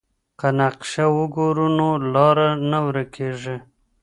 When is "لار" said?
2.13-2.37